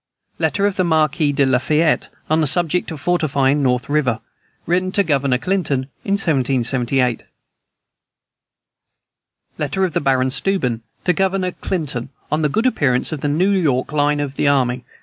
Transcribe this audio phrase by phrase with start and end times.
[0.39, 4.19] Letter of the Marquis de Lafayette on the subject of fortifying the North river.
[4.65, 7.21] Written to Governor Clinton in 1778.
[9.59, 13.51] Letter of the Baron Steuben to Governor Clinton on the good appearance of the New
[13.51, 14.83] York line of the army.